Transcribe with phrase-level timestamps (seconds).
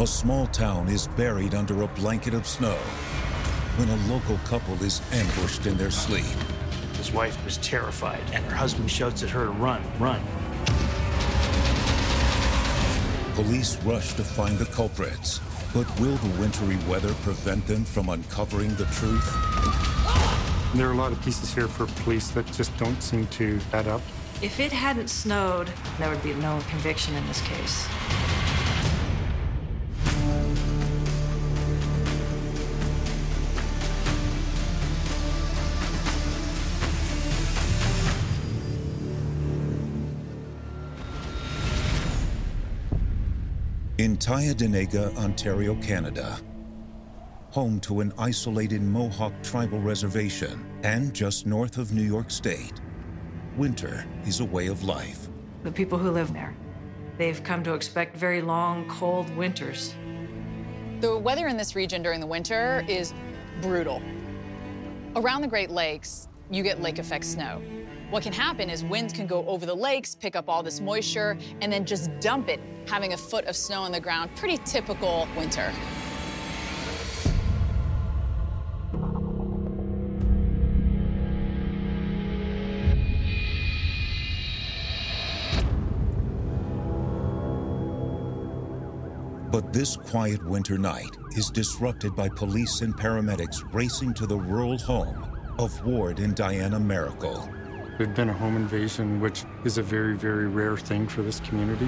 [0.00, 2.76] A small town is buried under a blanket of snow
[3.76, 6.24] when a local couple is ambushed in their sleep.
[6.96, 10.22] His wife was terrified, and her husband shouts at her to run, run.
[13.34, 15.38] Police rush to find the culprits,
[15.74, 19.30] but will the wintry weather prevent them from uncovering the truth?
[20.74, 23.86] There are a lot of pieces here for police that just don't seem to add
[23.86, 24.00] up.
[24.40, 27.86] If it hadn't snowed, there would be no conviction in this case.
[44.00, 46.40] In Tyendinaga, Ontario, Canada,
[47.50, 52.80] home to an isolated Mohawk tribal reservation and just north of New York State,
[53.58, 55.28] winter is a way of life.
[55.64, 56.56] The people who live there,
[57.18, 59.94] they've come to expect very long, cold winters.
[61.02, 63.12] The weather in this region during the winter is
[63.60, 64.00] brutal.
[65.14, 67.60] Around the Great Lakes, you get lake effect snow.
[68.10, 71.38] What can happen is winds can go over the lakes, pick up all this moisture,
[71.60, 72.58] and then just dump it,
[72.88, 74.34] having a foot of snow on the ground.
[74.34, 75.72] Pretty typical winter.
[89.52, 94.78] But this quiet winter night is disrupted by police and paramedics racing to the rural
[94.78, 95.28] home
[95.60, 97.59] of Ward and Diana Maracle.
[98.00, 101.84] There'd been a home invasion, which is a very, very rare thing for this community.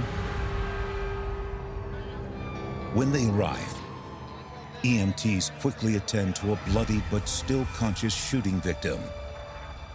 [2.93, 3.75] When they arrive,
[4.83, 9.00] EMTs quickly attend to a bloody but still conscious shooting victim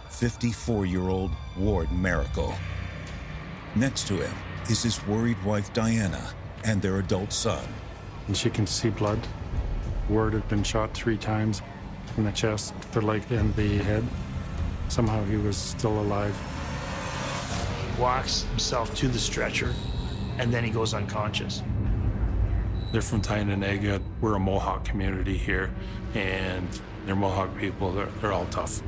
[0.08, 2.52] 54 year old Ward Maracle.
[3.76, 4.34] Next to him
[4.68, 7.64] is his worried wife Diana and their adult son.
[8.26, 9.20] And she can see blood.
[10.08, 11.62] Ward had been shot three times
[12.16, 14.02] in the chest, the leg, and the head.
[14.88, 16.36] Somehow he was still alive.
[17.94, 19.74] He walks himself to the stretcher,
[20.38, 21.62] and then he goes unconscious.
[22.92, 24.02] They're from Tyendinaga.
[24.20, 25.70] We're a Mohawk community here,
[26.14, 26.66] and
[27.04, 27.92] they're Mohawk people.
[27.92, 28.82] They're, they're all tough.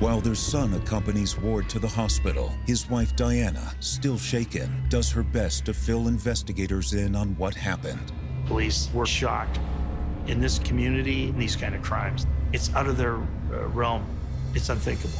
[0.00, 5.22] While their son accompanies Ward to the hospital, his wife Diana, still shaken, does her
[5.22, 8.10] best to fill investigators in on what happened.
[8.46, 9.60] Police were shocked.
[10.26, 14.04] In this community, these kind of crimes, it's out of their uh, realm.
[14.54, 15.18] It's unthinkable.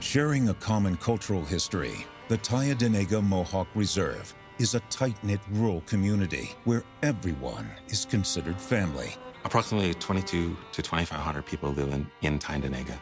[0.00, 6.54] Sharing a common cultural history, the Tyendinaga Mohawk Reserve is a tight knit rural community
[6.64, 9.14] where everyone is considered family.
[9.44, 12.98] Approximately 22 to 2,500 people live in, in Tyendinaga.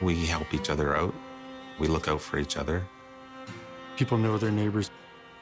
[0.00, 1.14] We help each other out,
[1.78, 2.86] we look out for each other.
[3.96, 4.90] People know their neighbors,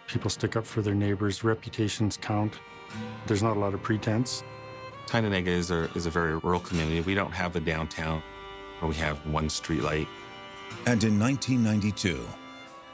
[0.07, 2.55] people stick up for their neighbors, reputations count.
[3.27, 4.45] There's not a lot of pretense.
[5.07, 7.01] Tyendinaga is a, is a very rural community.
[7.01, 8.23] We don't have a downtown
[8.81, 10.09] where we have one streetlight.
[10.87, 12.27] And in 1992,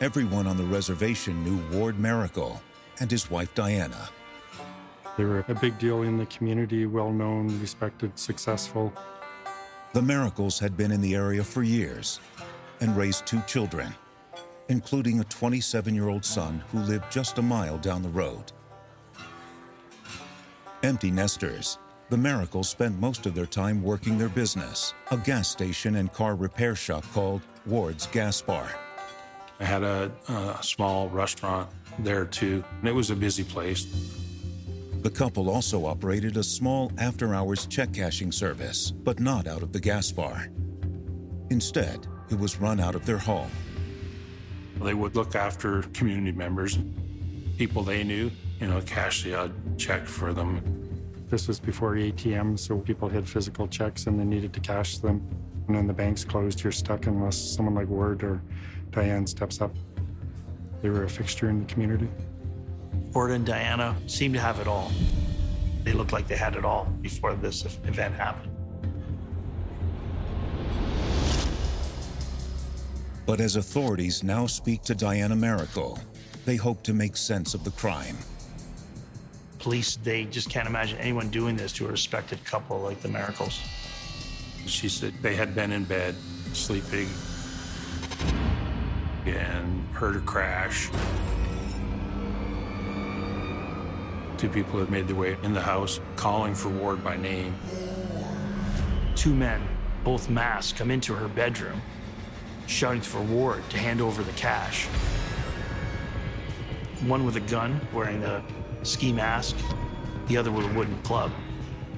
[0.00, 2.60] everyone on the reservation knew Ward Maracle
[3.00, 4.08] and his wife Diana.
[5.16, 8.92] They were a big deal in the community, well known, respected, successful.
[9.92, 12.18] The Maracles had been in the area for years
[12.80, 13.94] and raised two children,
[14.68, 18.52] including a 27 year old son who lived just a mile down the road.
[20.82, 21.78] Empty nesters,
[22.10, 26.34] the Maracles spent most of their time working their business, a gas station and car
[26.34, 28.68] repair shop called Ward's Gas Bar.
[29.60, 31.70] I had a, a small restaurant
[32.00, 33.86] there too, and it was a busy place.
[35.02, 39.72] The couple also operated a small after hours check cashing service, but not out of
[39.72, 40.48] the gas bar.
[41.50, 43.50] Instead, it was run out of their home.
[44.80, 46.78] They would look after community members,
[47.56, 48.30] people they knew,
[48.60, 50.60] you know, cash the odd check for them.
[51.28, 55.26] This was before ATMs, so people had physical checks and they needed to cash them.
[55.66, 58.42] And then the banks closed, you're stuck unless someone like Ward or
[58.90, 59.74] Diane steps up.
[60.82, 62.08] They were a fixture in the community.
[63.14, 64.90] Ward and Diana seemed to have it all.
[65.84, 68.51] They looked like they had it all before this event happened.
[73.24, 76.00] But as authorities now speak to Diana Maracle,
[76.44, 78.16] they hope to make sense of the crime.
[79.60, 83.60] Police, they just can't imagine anyone doing this to a respected couple like the Maracles.
[84.66, 86.16] She said they had been in bed,
[86.52, 87.08] sleeping,
[89.24, 90.90] and heard a crash.
[94.36, 97.54] Two people had made their way in the house, calling for Ward by name.
[99.14, 99.62] Two men,
[100.02, 101.80] both masked, come into her bedroom,
[102.66, 104.86] shouting for Ward to hand over the cash.
[107.06, 108.44] One with a gun, wearing a
[108.82, 109.56] ski mask,
[110.28, 111.32] the other with a wooden club,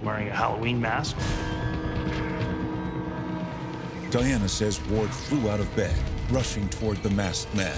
[0.03, 1.17] wearing a Halloween mask.
[4.11, 5.95] Diana says Ward flew out of bed,
[6.31, 7.77] rushing toward the masked men.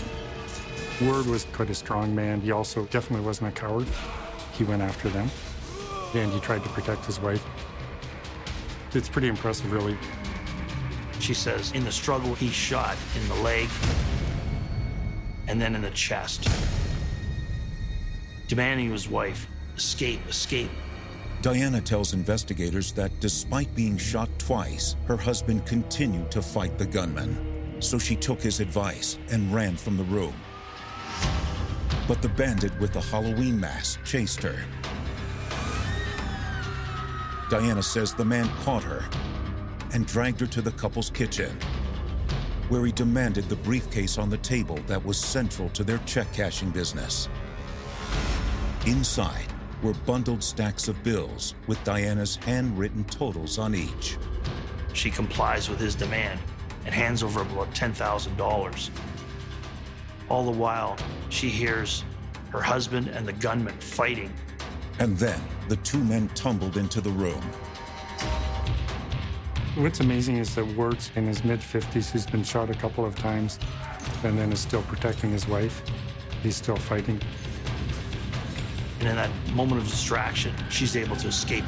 [1.02, 2.40] Ward was quite a strong man.
[2.40, 3.86] He also definitely wasn't a coward.
[4.52, 5.30] He went after them,
[6.14, 7.44] and he tried to protect his wife.
[8.92, 9.96] It's pretty impressive, really.
[11.26, 13.68] She says in the struggle, he shot in the leg
[15.48, 16.48] and then in the chest,
[18.46, 20.70] demanding his wife, escape, escape.
[21.42, 27.82] Diana tells investigators that despite being shot twice, her husband continued to fight the gunman.
[27.82, 30.34] So she took his advice and ran from the room.
[32.06, 34.64] But the bandit with the Halloween mask chased her.
[37.50, 39.04] Diana says the man caught her
[39.96, 41.58] and dragged her to the couple's kitchen,
[42.68, 46.68] where he demanded the briefcase on the table that was central to their check cashing
[46.68, 47.30] business.
[48.86, 49.46] Inside
[49.82, 54.18] were bundled stacks of bills with Diana's handwritten totals on each.
[54.92, 56.40] She complies with his demand
[56.84, 58.90] and hands over about $10,000.
[60.28, 60.98] All the while,
[61.30, 62.04] she hears
[62.50, 64.30] her husband and the gunman fighting.
[64.98, 65.40] And then
[65.70, 67.40] the two men tumbled into the room.
[69.76, 72.10] What's amazing is that Ward's in his mid 50s.
[72.10, 73.58] He's been shot a couple of times
[74.24, 75.82] and then is still protecting his wife.
[76.42, 77.20] He's still fighting.
[79.00, 81.66] And in that moment of distraction, she's able to escape.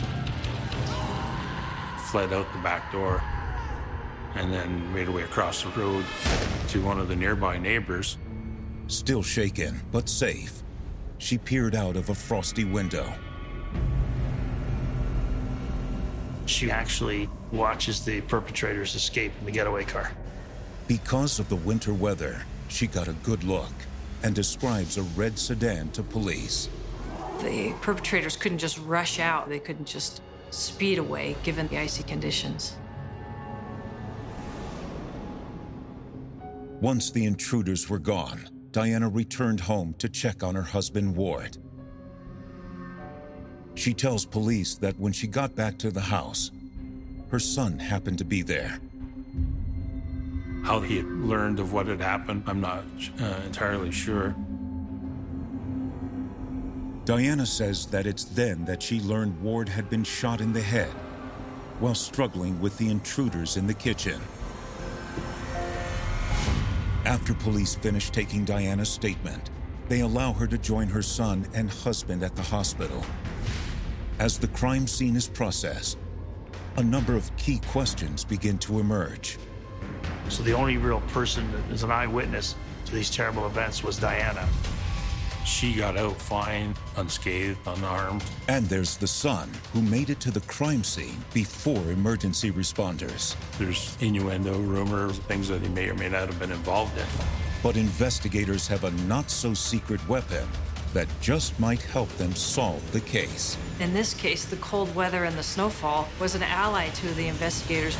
[2.11, 3.23] Fled out the back door
[4.37, 6.07] and then made her way across the road
[6.69, 8.17] to one of the nearby neighbors.
[8.87, 10.63] Still shaken, but safe,
[11.19, 13.13] she peered out of a frosty window.
[16.47, 20.13] She actually watches the perpetrators escape in the getaway car.
[20.87, 23.73] Because of the winter weather, she got a good look
[24.23, 26.69] and describes a red sedan to police.
[27.41, 32.77] The perpetrators couldn't just rush out, they couldn't just speed away given the icy conditions.
[36.81, 41.59] Once the intruders were gone, Diana returned home to check on her husband Ward.
[43.75, 46.51] She tells police that when she got back to the house,
[47.31, 48.79] her son happened to be there.
[50.65, 52.85] How he had learned of what had happened, I'm not
[53.21, 54.35] uh, entirely sure.
[57.05, 60.93] Diana says that it's then that she learned Ward had been shot in the head
[61.81, 64.21] while struggling with the intruders in the kitchen.
[67.07, 69.51] After police finish taking Diana's statement,
[69.89, 73.03] they allow her to join her son and husband at the hospital.
[74.19, 75.97] As the crime scene is processed,
[76.79, 79.37] a number of key questions begin to emerge.
[80.29, 82.55] So the only real person that is an eyewitness
[82.85, 84.49] to these terrible events was Diana.
[85.45, 88.23] She got out fine, unscathed, unarmed.
[88.47, 93.35] And there's the son who made it to the crime scene before emergency responders.
[93.59, 97.07] There's innuendo, rumors, things that he may or may not have been involved in.
[97.61, 100.47] But investigators have a not so secret weapon
[100.93, 103.59] that just might help them solve the case.
[103.81, 107.97] In this case, the cold weather and the snowfall was an ally to the investigators.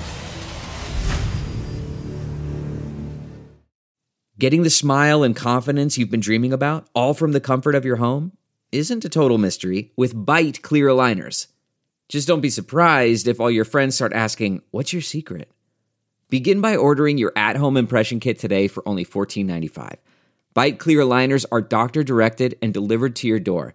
[4.41, 7.97] Getting the smile and confidence you've been dreaming about, all from the comfort of your
[7.97, 8.33] home,
[8.73, 11.47] isn't a total mystery with Byte clear aligners.
[12.09, 15.51] Just don't be surprised if all your friends start asking, What's your secret?
[16.29, 19.97] Begin by ordering your at home impression kit today for only $14.95.
[20.55, 23.75] Byte clear aligners are doctor directed and delivered to your door.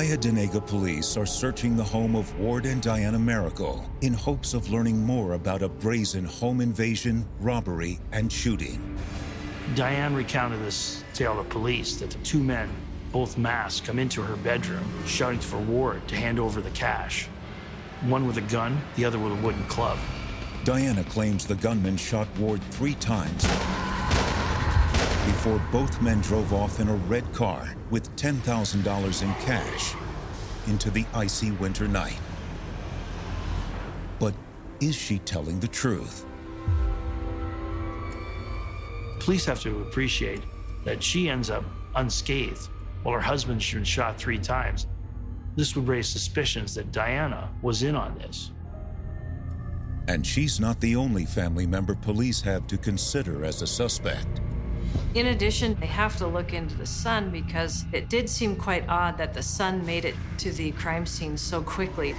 [0.00, 5.04] Tyendinaga police are searching the home of Ward and Diana Maracle in hopes of learning
[5.04, 8.98] more about a brazen home invasion, robbery, and shooting.
[9.74, 12.70] Diane recounted this tale to police that the two men,
[13.12, 17.26] both masked, come into her bedroom shouting for Ward to hand over the cash.
[18.06, 19.98] One with a gun, the other with a wooden club.
[20.64, 23.44] Diana claims the gunman shot Ward three times
[25.26, 29.94] before both men drove off in a red car with $10,000 in cash
[30.66, 32.18] into the icy winter night.
[34.18, 34.34] But
[34.80, 36.26] is she telling the truth?
[39.18, 40.42] Police have to appreciate
[40.84, 42.68] that she ends up unscathed
[43.02, 44.86] while her husband's been shot three times.
[45.56, 48.50] This would raise suspicions that Diana was in on this.
[50.08, 54.40] And she's not the only family member police have to consider as a suspect.
[55.14, 59.18] In addition, they have to look into the son because it did seem quite odd
[59.18, 62.14] that the son made it to the crime scene so quickly.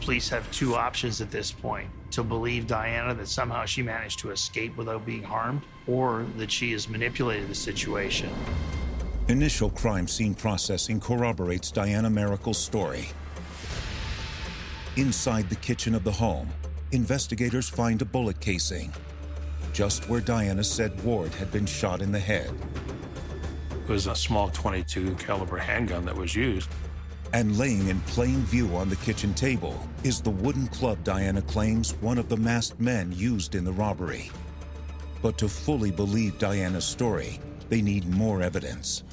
[0.00, 4.30] Police have two options at this point to believe Diana that somehow she managed to
[4.30, 8.30] escape without being harmed, or that she has manipulated the situation.
[9.28, 13.08] Initial crime scene processing corroborates Diana Maracle's story.
[14.96, 16.48] Inside the kitchen of the home,
[16.90, 18.92] investigators find a bullet casing,
[19.72, 22.50] just where Diana said Ward had been shot in the head.
[23.70, 26.70] It was a small 22 caliber handgun that was used.
[27.32, 31.94] And laying in plain view on the kitchen table is the wooden club Diana claims
[32.00, 34.30] one of the masked men used in the robbery.
[35.22, 39.04] But to fully believe Diana's story, they need more evidence.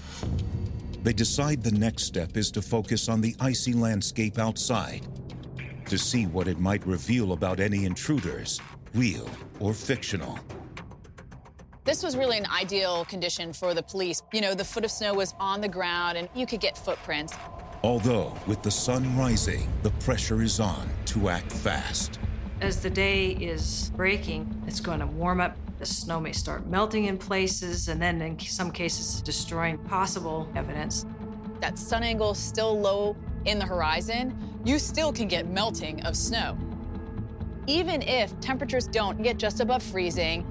[1.03, 5.07] They decide the next step is to focus on the icy landscape outside
[5.87, 8.59] to see what it might reveal about any intruders,
[8.93, 9.29] real
[9.59, 10.39] or fictional.
[11.83, 14.21] This was really an ideal condition for the police.
[14.33, 17.33] You know, the foot of snow was on the ground and you could get footprints.
[17.83, 22.19] Although, with the sun rising, the pressure is on to act fast.
[22.59, 25.55] As the day is breaking, it's going to warm up.
[25.77, 31.05] The snow may start melting in places, and then in some cases, destroying possible evidence.
[31.61, 33.15] That sun angle still low
[33.45, 36.57] in the horizon, you still can get melting of snow.
[37.67, 40.47] Even if temperatures don't get just above freezing,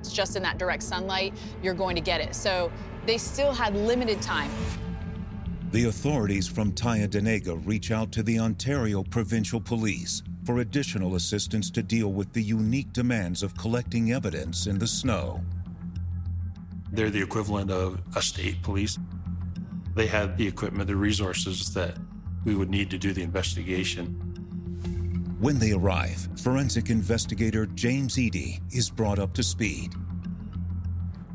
[0.00, 1.32] it's just in that direct sunlight,
[1.62, 2.34] you're going to get it.
[2.34, 2.72] So
[3.06, 4.50] they still had limited time.
[5.70, 11.82] The authorities from Tyendinaga reach out to the Ontario Provincial Police for additional assistance to
[11.82, 15.40] deal with the unique demands of collecting evidence in the snow.
[16.92, 18.98] They're the equivalent of a state police.
[19.94, 21.96] They had the equipment, the resources that
[22.44, 24.25] we would need to do the investigation.
[25.38, 29.92] When they arrive, forensic investigator James Eady is brought up to speed.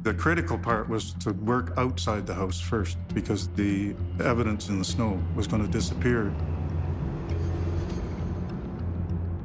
[0.02, 4.86] The critical part was to work outside the house first because the evidence in the
[4.86, 6.34] snow was going to disappear.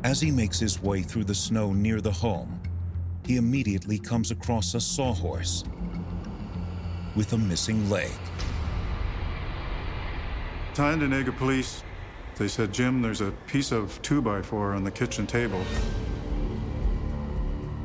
[0.04, 2.58] As he makes his way through the snow near the home,
[3.26, 5.64] he immediately comes across a sawhorse
[7.14, 8.10] with a missing leg.
[10.72, 11.82] Tyendinaga police
[12.36, 15.62] They said, Jim, there's a piece of 2x4 on the kitchen table.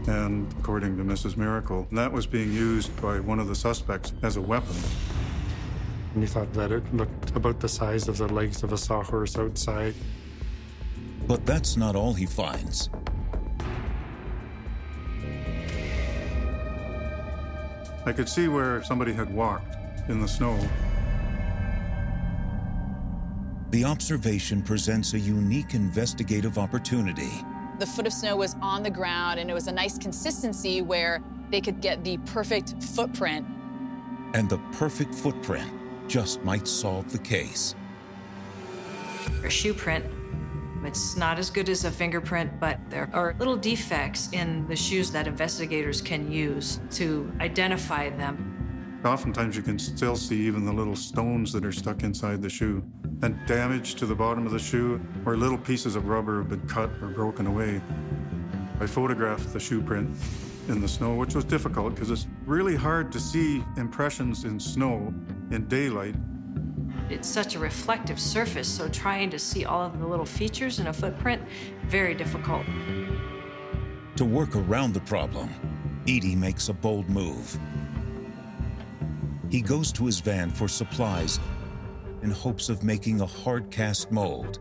[0.08, 1.36] And according to Mrs.
[1.36, 4.76] Maracle, that was being used by one of the suspects as a weapon.
[6.14, 9.38] And he thought that it looked about the size of the legs of a sawhorse
[9.38, 9.94] outside.
[11.28, 12.90] But that's not all he finds.
[18.06, 19.76] I could see where somebody had walked
[20.10, 20.60] in the snow.
[23.72, 27.32] The observation presents a unique investigative opportunity.
[27.80, 31.24] The foot of snow was on the ground, and it was a nice consistency where
[31.52, 33.48] they could get the perfect footprint.
[34.34, 35.72] And the perfect footprint
[36.10, 37.74] just might solve the case.
[39.46, 40.04] A shoe print.
[40.84, 45.12] It's not as good as a fingerprint, but there are little defects in the shoes
[45.12, 49.00] that investigators can use to identify them.
[49.06, 52.84] Oftentimes, you can still see even the little stones that are stuck inside the shoe,
[53.22, 56.68] and damage to the bottom of the shoe, where little pieces of rubber have been
[56.68, 57.82] cut or broken away.
[58.80, 60.10] I photographed the shoe print
[60.68, 65.14] in the snow, which was difficult because it's really hard to see impressions in snow
[65.52, 66.16] in daylight.
[67.10, 70.88] It's such a reflective surface, so trying to see all of the little features in
[70.88, 71.42] a footprint,
[71.88, 72.66] very difficult.
[74.16, 75.50] To work around the problem,
[76.08, 77.60] Edie makes a bold move.
[79.50, 81.40] He goes to his van for supplies
[82.24, 84.60] in hopes of making a hard cast mold.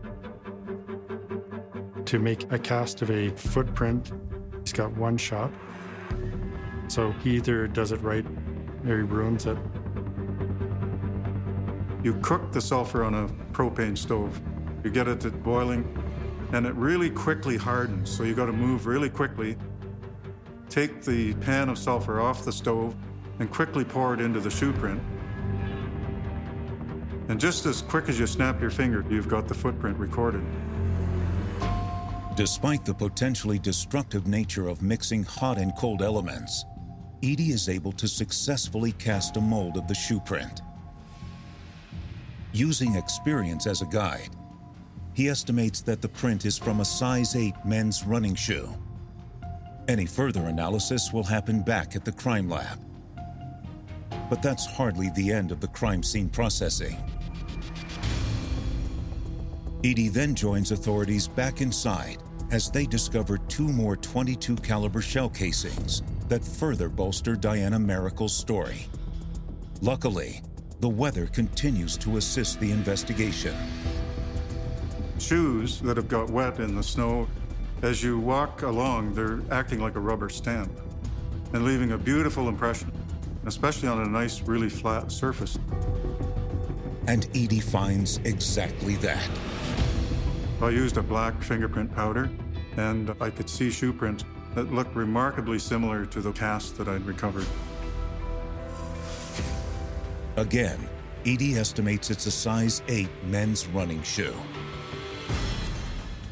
[2.05, 4.11] To make a cast of a footprint,
[4.61, 5.51] he's got one shot.
[6.87, 8.25] So he either does it right
[8.85, 9.57] or he ruins it.
[12.03, 14.41] You cook the sulfur on a propane stove.
[14.83, 15.85] You get it to boiling,
[16.51, 18.09] and it really quickly hardens.
[18.09, 19.55] So you got to move really quickly.
[20.67, 22.95] Take the pan of sulfur off the stove
[23.39, 25.01] and quickly pour it into the shoe print.
[27.31, 30.43] And just as quick as you snap your finger, you've got the footprint recorded.
[32.35, 36.65] Despite the potentially destructive nature of mixing hot and cold elements,
[37.23, 40.61] Edie is able to successfully cast a mold of the shoe print.
[42.51, 44.35] Using experience as a guide,
[45.13, 48.75] he estimates that the print is from a size 8 men's running shoe.
[49.87, 52.77] Any further analysis will happen back at the crime lab.
[54.29, 56.97] But that's hardly the end of the crime scene processing.
[59.83, 62.17] Edie then joins authorities back inside
[62.51, 68.87] as they discover two more 22 caliber shell casings that further bolster Diana Maracle's story.
[69.81, 70.41] Luckily,
[70.81, 73.55] the weather continues to assist the investigation.
[75.17, 77.27] Shoes that have got wet in the snow,
[77.81, 80.71] as you walk along, they're acting like a rubber stamp
[81.53, 82.91] and leaving a beautiful impression,
[83.47, 85.57] especially on a nice, really flat surface.
[87.07, 89.27] And Edie finds exactly that.
[90.61, 92.29] I used a black fingerprint powder,
[92.77, 97.03] and I could see shoe prints that looked remarkably similar to the cast that I'd
[97.05, 97.47] recovered.
[100.35, 100.87] Again,
[101.25, 104.35] Edie estimates it's a size 8 men's running shoe.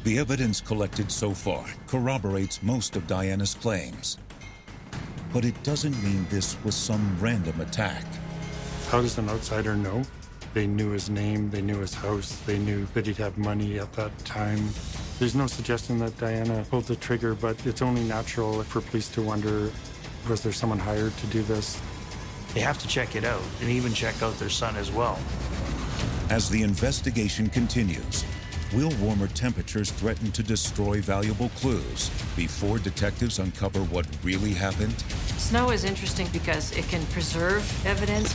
[0.04, 4.16] The evidence collected so far corroborates most of Diana's claims.
[5.32, 8.04] But it doesn't mean this was some random attack.
[8.90, 10.04] How does an outsider know?
[10.52, 13.92] They knew his name, they knew his house, they knew that he'd have money at
[13.92, 14.68] that time.
[15.20, 19.22] There's no suggestion that Diana pulled the trigger, but it's only natural for police to
[19.22, 19.70] wonder
[20.28, 21.80] was there someone hired to do this?
[22.52, 25.18] They have to check it out and even check out their son as well.
[26.30, 28.24] As the investigation continues,
[28.74, 34.98] will warmer temperatures threaten to destroy valuable clues before detectives uncover what really happened?
[35.38, 38.34] Snow is interesting because it can preserve evidence,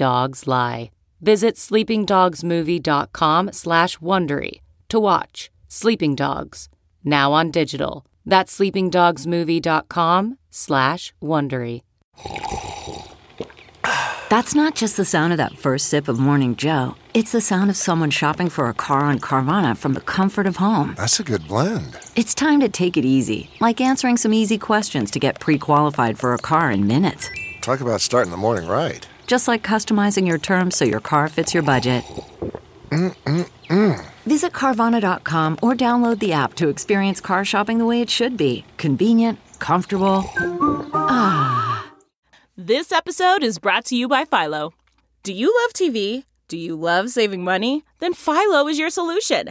[0.00, 0.90] dogs lie.
[1.20, 6.68] Visit sleepingdogsmovie.com slash Wondery to watch Sleeping Dogs,
[7.04, 8.06] now on digital.
[8.24, 11.82] That's sleepingdogsmovie.com slash Wondery.
[14.30, 16.94] That's not just the sound of that first sip of Morning Joe.
[17.14, 20.56] It's the sound of someone shopping for a car on Carvana from the comfort of
[20.56, 20.94] home.
[20.96, 21.98] That's a good blend.
[22.16, 26.18] It's time to take it easy, like answering some easy questions to get pre qualified
[26.18, 27.28] for a car in minutes.
[27.60, 29.06] Talk about starting the morning right.
[29.30, 32.02] Just like customizing your terms so your car fits your budget.
[32.88, 34.04] Mm-mm-mm.
[34.26, 38.64] Visit Carvana.com or download the app to experience car shopping the way it should be
[38.76, 40.28] convenient, comfortable.
[40.92, 41.92] Ah.
[42.56, 44.74] This episode is brought to you by Philo.
[45.22, 46.24] Do you love TV?
[46.48, 47.84] Do you love saving money?
[48.00, 49.50] Then Philo is your solution.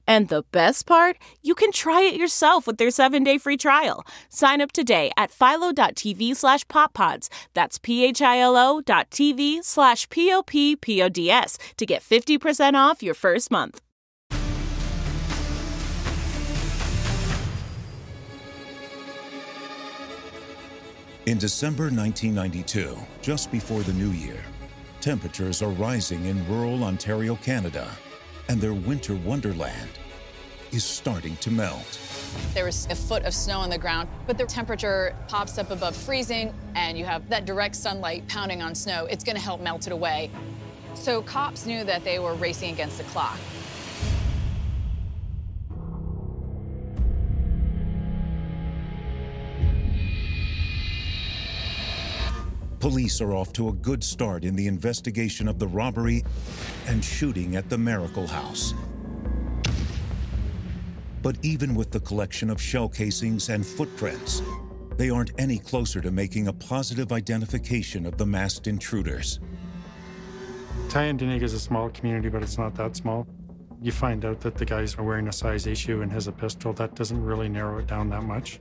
[0.11, 4.05] And the best part, you can try it yourself with their 7-day free trial.
[4.27, 7.29] Sign up today at philo.tv slash poppods.
[7.53, 13.79] That's p-h-i-l-o dot tv slash p-o-p-p-o-d-s to get 50% off your first month.
[21.25, 24.43] In December 1992, just before the new year,
[24.99, 27.87] temperatures are rising in rural Ontario, Canada,
[28.51, 29.89] and their winter wonderland
[30.73, 31.97] is starting to melt.
[32.53, 35.95] There was a foot of snow on the ground, but the temperature pops up above
[35.95, 39.05] freezing, and you have that direct sunlight pounding on snow.
[39.05, 40.31] It's going to help melt it away.
[40.95, 43.39] So cops knew that they were racing against the clock.
[52.81, 56.23] Police are off to a good start in the investigation of the robbery
[56.87, 58.73] and shooting at the Maracle House.
[61.21, 64.41] But even with the collection of shell casings and footprints,
[64.97, 69.39] they aren't any closer to making a positive identification of the masked intruders.
[70.87, 73.27] Tyendinaga is a small community, but it's not that small.
[73.79, 76.73] You find out that the guys are wearing a size issue and has a pistol.
[76.73, 78.59] That doesn't really narrow it down that much.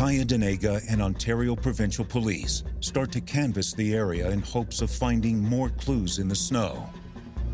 [0.00, 5.68] Tyendinaga and Ontario Provincial Police start to canvass the area in hopes of finding more
[5.68, 6.88] clues in the snow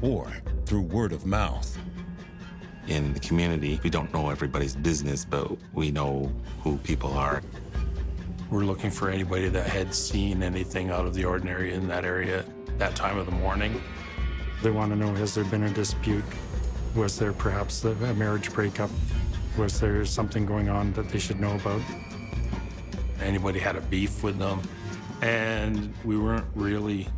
[0.01, 0.31] or
[0.65, 1.77] through word of mouth.
[2.87, 6.33] In the community, we don't know everybody's business, but we know
[6.63, 7.43] who people are.
[8.49, 12.45] We're looking for anybody that had seen anything out of the ordinary in that area
[12.79, 13.83] that time of the morning.
[14.63, 16.23] They want to know has there been a dispute?
[16.95, 18.91] Was there perhaps a marriage breakup?
[19.59, 21.83] Was there something going on that they should know about?
[23.21, 24.61] Anybody had a beef with them?
[25.23, 27.09] And we weren't really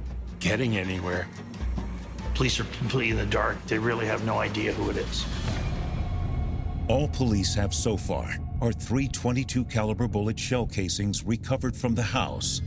[0.41, 1.29] getting anywhere.
[2.35, 3.65] Police are completely in the dark.
[3.67, 5.25] They really have no idea who it is.
[6.89, 12.03] All police have so far are three 22 caliber bullet shell casings recovered from the
[12.03, 12.63] house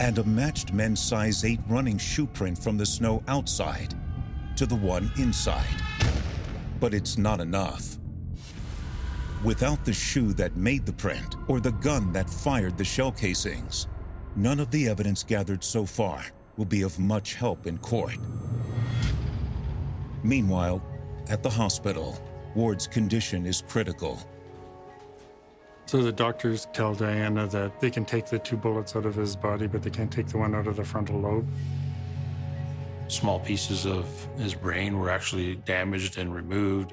[0.00, 3.94] and a matched men's size 8 running shoe print from the snow outside
[4.56, 5.82] to the one inside.
[6.80, 7.97] But it's not enough.
[9.44, 13.86] Without the shoe that made the print or the gun that fired the shell casings,
[14.34, 16.24] none of the evidence gathered so far
[16.56, 18.16] will be of much help in court.
[20.24, 20.82] Meanwhile,
[21.28, 22.20] at the hospital,
[22.56, 24.18] Ward's condition is critical.
[25.86, 29.36] So the doctors tell Diana that they can take the two bullets out of his
[29.36, 31.48] body, but they can't take the one out of the frontal lobe.
[33.06, 36.92] Small pieces of his brain were actually damaged and removed.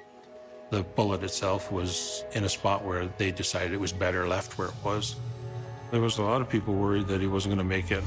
[0.71, 4.69] The bullet itself was in a spot where they decided it was better left where
[4.69, 5.15] it was.
[5.91, 8.03] There was a lot of people worried that he wasn't going to make it.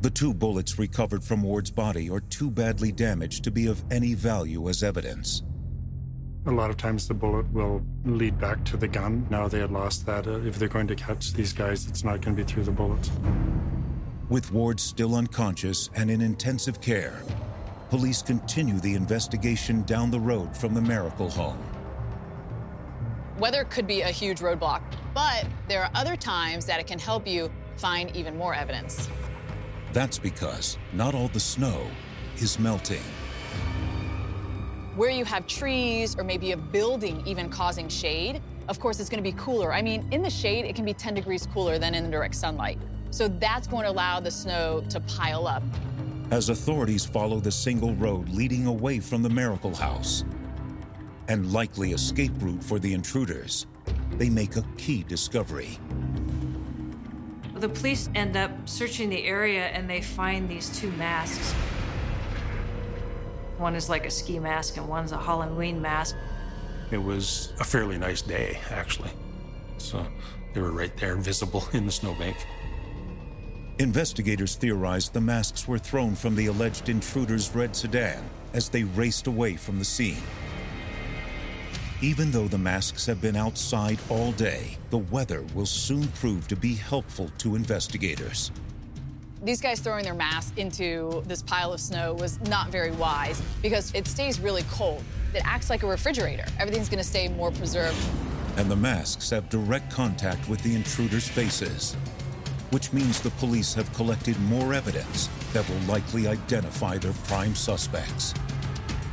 [0.00, 4.14] The two bullets recovered from Ward's body are too badly damaged to be of any
[4.14, 5.42] value as evidence.
[6.46, 9.26] A lot of times the bullet will lead back to the gun.
[9.28, 10.26] Now they had lost that.
[10.26, 12.70] Uh, if they're going to catch these guys, it's not going to be through the
[12.70, 13.10] bullets.
[14.30, 17.22] With Ward still unconscious and in intensive care,
[17.90, 21.58] police continue the investigation down the road from the Maracle home.
[23.40, 24.80] Weather could be a huge roadblock,
[25.12, 29.08] but there are other times that it can help you find even more evidence.
[29.92, 31.90] That's because not all the snow
[32.36, 33.02] is melting.
[34.94, 39.22] Where you have trees or maybe a building even causing shade, of course, it's going
[39.22, 39.72] to be cooler.
[39.72, 42.36] I mean, in the shade, it can be 10 degrees cooler than in the direct
[42.36, 42.78] sunlight.
[43.10, 45.64] So that's going to allow the snow to pile up.
[46.30, 50.24] As authorities follow the single road leading away from the Maracle House
[51.26, 53.66] and likely escape route for the intruders,
[54.12, 55.76] they make a key discovery.
[57.56, 61.52] The police end up searching the area and they find these two masks.
[63.58, 66.14] One is like a ski mask and one's a Halloween mask.
[66.92, 69.10] It was a fairly nice day, actually.
[69.78, 70.06] So
[70.54, 72.36] they were right there, visible in the snowbank.
[73.80, 79.26] Investigators theorized the masks were thrown from the alleged intruder's red sedan as they raced
[79.26, 80.22] away from the scene.
[82.02, 86.56] Even though the masks have been outside all day, the weather will soon prove to
[86.56, 88.50] be helpful to investigators.
[89.42, 93.94] These guys throwing their masks into this pile of snow was not very wise because
[93.94, 95.02] it stays really cold.
[95.32, 96.44] It acts like a refrigerator.
[96.58, 97.96] Everything's going to stay more preserved.
[98.58, 101.96] And the masks have direct contact with the intruders' faces,
[102.70, 108.34] which means the police have collected more evidence that will likely identify their prime suspects.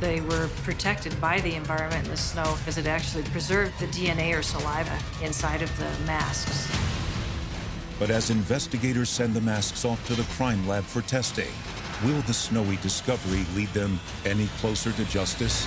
[0.00, 4.38] They were protected by the environment and the snow because it actually preserved the DNA
[4.38, 6.70] or saliva inside of the masks.
[7.98, 11.50] But as investigators send the masks off to the crime lab for testing,
[12.04, 15.66] will the snowy discovery lead them any closer to justice?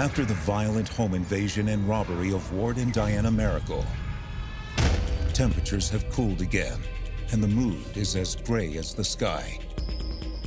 [0.00, 3.84] After the violent home invasion and robbery of Ward and Diana Maracle,
[5.34, 6.80] temperatures have cooled again,
[7.32, 9.58] and the mood is as gray as the sky.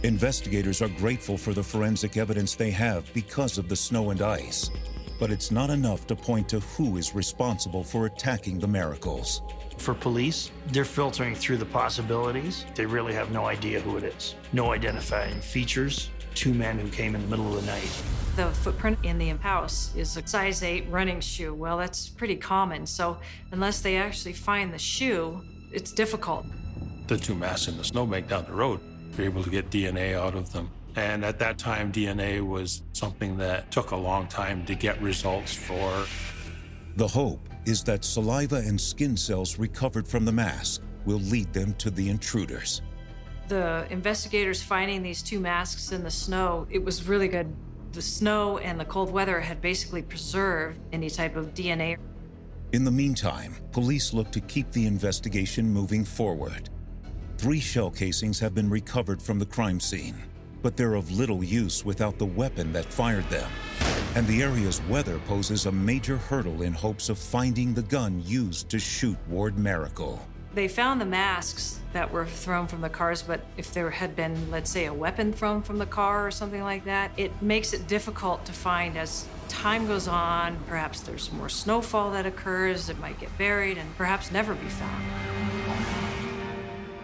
[0.01, 4.71] Investigators are grateful for the forensic evidence they have because of the snow and ice,
[5.19, 9.41] but it's not enough to point to who is responsible for attacking the Maracles.
[9.77, 12.65] For police, they're filtering through the possibilities.
[12.73, 14.33] They really have no idea who it is.
[14.51, 16.09] No identifying features.
[16.35, 18.03] Two men who came in the middle of the night.
[18.35, 21.53] The footprint in the house is a size 8 running shoe.
[21.53, 22.87] Well, that's pretty common.
[22.87, 23.17] So,
[23.51, 26.45] unless they actually find the shoe, it's difficult.
[27.07, 28.79] The two masks in the snowbank down the road,
[29.17, 30.71] we were able to get DNA out of them.
[30.95, 35.53] And at that time, DNA was something that took a long time to get results
[35.53, 36.05] for.
[36.95, 41.73] The hope is that saliva and skin cells recovered from the mask will lead them
[41.75, 42.81] to the intruders.
[43.47, 47.53] The investigators finding these two masks in the snow, it was really good.
[47.91, 51.97] The snow and the cold weather had basically preserved any type of DNA.
[52.71, 56.69] In the meantime, police look to keep the investigation moving forward.
[57.37, 60.15] Three shell casings have been recovered from the crime scene,
[60.61, 63.51] but they're of little use without the weapon that fired them.
[64.15, 68.69] And the area's weather poses a major hurdle in hopes of finding the gun used
[68.69, 70.19] to shoot Ward Maracle.
[70.53, 74.51] They found the masks that were thrown from the cars, but if there had been,
[74.51, 77.87] let's say, a weapon thrown from the car or something like that, it makes it
[77.87, 80.57] difficult to find as time goes on.
[80.67, 85.03] Perhaps there's more snowfall that occurs, it might get buried and perhaps never be found.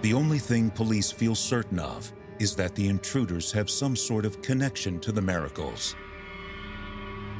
[0.01, 4.43] The only thing police feel certain of is that the intruders have some sort of
[4.43, 5.95] connection to the Maracles.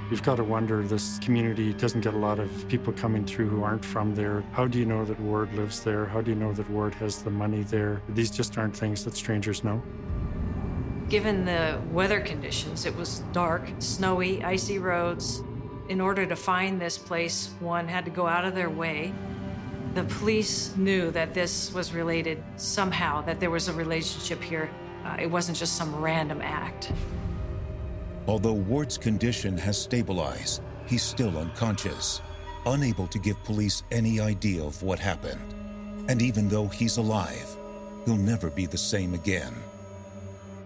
[0.10, 3.62] You've got to wonder this community doesn't get a lot of people coming through who
[3.62, 4.44] aren't from there.
[4.54, 6.08] How do you know that Ward lives there?
[6.08, 8.02] How do you know that Ward has the money there?
[8.10, 9.84] These just aren't things that strangers know.
[11.10, 15.44] Given the weather conditions, it was dark, snowy, icy roads.
[15.90, 19.14] In order to find this place, one had to go out of their way.
[19.94, 24.72] The police knew that this was related somehow, that there was a relationship here.
[25.06, 26.92] Uh, it wasn't just some random act.
[28.30, 32.22] Although Ward's condition has stabilized, he's still unconscious,
[32.68, 35.42] unable to give police any idea of what happened.
[36.08, 37.58] And even though he's alive,
[38.06, 39.56] he'll never be the same again.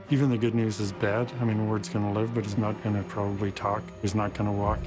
[0.09, 1.31] Even the good news is bad.
[1.39, 3.81] I mean, Ward's going to live, but he's not going to probably talk.
[4.01, 4.79] He's not going to walk.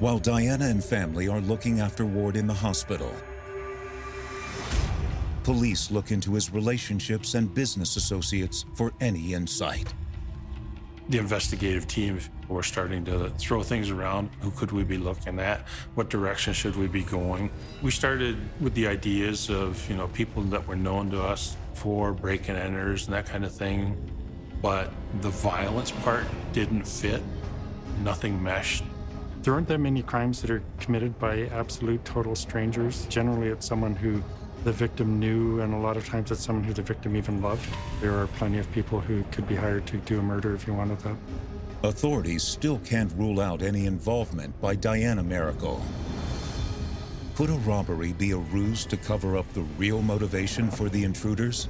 [0.00, 3.14] While Diana and family are looking after Ward in the hospital,
[5.44, 9.94] police look into his relationships and business associates for any insight
[11.08, 14.30] the investigative team were starting to throw things around.
[14.40, 15.66] Who could we be looking at?
[15.94, 17.50] What direction should we be going?
[17.82, 22.12] We started with the ideas of, you know, people that were known to us for
[22.12, 23.96] break and enters and that kind of thing.
[24.60, 27.22] But the violence part didn't fit.
[28.02, 28.84] Nothing meshed.
[29.42, 33.06] There aren't that many crimes that are committed by absolute total strangers.
[33.06, 34.22] Generally, it's someone who
[34.64, 37.68] the victim knew, and a lot of times it's someone who the victim even loved.
[38.00, 40.74] There are plenty of people who could be hired to do a murder if you
[40.74, 41.16] wanted that.
[41.84, 45.80] Authorities still can't rule out any involvement by Diana Maracle.
[47.36, 51.68] Could a robbery be a ruse to cover up the real motivation for the intruders?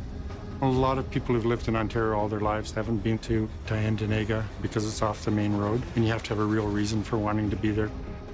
[0.62, 4.42] A lot of people who've lived in Ontario all their lives haven't been to Tyendinaga
[4.62, 7.18] because it's off the main road, and you have to have a real reason for
[7.18, 7.90] wanting to be there.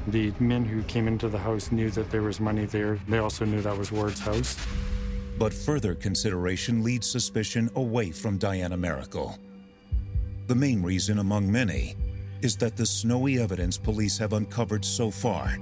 [0.08, 2.98] The men who came into the house knew that there was money there.
[3.08, 4.56] They also knew that was Ward's house.
[5.38, 9.38] But further consideration leads suspicion away from Diana Maracle.
[10.46, 11.96] The main reason, among many,
[12.42, 15.56] is that the snowy evidence police have uncovered so far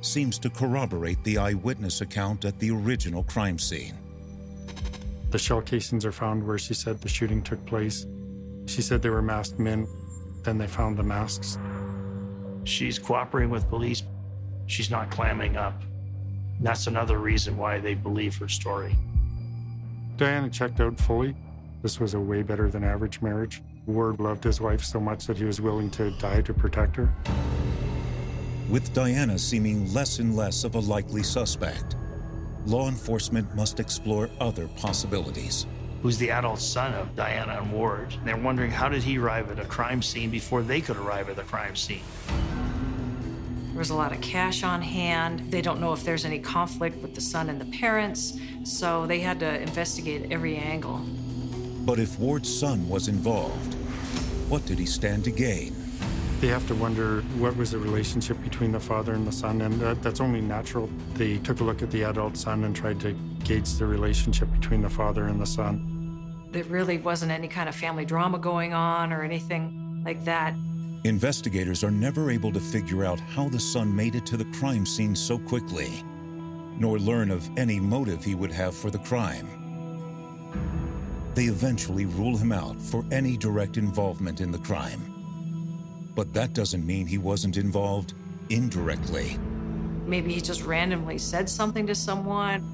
[0.00, 3.94] seems to corroborate the eyewitness account at the original crime scene.
[5.30, 8.06] The shell casings are found where she said the shooting took place.
[8.66, 9.86] She said they were masked men.
[10.42, 11.58] Then they found the masks.
[12.66, 14.02] She's cooperating with police.
[14.66, 15.80] She's not clamming up.
[16.60, 18.96] That's another reason why they believe her story.
[20.16, 21.36] Diana checked out fully.
[21.82, 23.62] This was a way better than average marriage.
[23.86, 27.08] Ward loved his wife so much that he was willing to die to protect her.
[28.68, 31.94] With Diana seeming less and less of a likely suspect,
[32.64, 35.66] law enforcement must explore other possibilities.
[36.02, 38.12] Who's the adult son of Diana and Ward?
[38.14, 41.28] And they're wondering how did he arrive at a crime scene before they could arrive
[41.28, 42.02] at the crime scene?
[43.76, 45.52] There was a lot of cash on hand.
[45.52, 48.32] They don't know if there's any conflict with the son and the parents,
[48.64, 51.04] so they had to investigate every angle.
[51.84, 53.74] But if Ward's son was involved,
[54.48, 55.76] what did he stand to gain?
[56.40, 59.78] They have to wonder what was the relationship between the father and the son, and
[59.80, 60.88] that, that's only natural.
[61.12, 63.12] They took a look at the adult son and tried to
[63.44, 66.48] gauge the relationship between the father and the son.
[66.50, 70.54] There really wasn't any kind of family drama going on or anything like that.
[71.06, 74.84] Investigators are never able to figure out how the son made it to the crime
[74.84, 76.02] scene so quickly,
[76.80, 79.46] nor learn of any motive he would have for the crime.
[81.36, 86.10] They eventually rule him out for any direct involvement in the crime.
[86.16, 88.14] But that doesn't mean he wasn't involved
[88.50, 89.38] indirectly.
[90.06, 92.68] Maybe he just randomly said something to someone.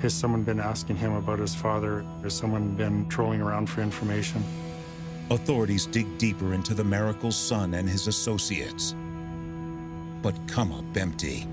[0.00, 2.04] Has someone been asking him about his father?
[2.24, 4.42] Has someone been trolling around for information?
[5.32, 8.94] Authorities dig deeper into the Maracle's son and his associates,
[10.20, 11.46] but come up empty.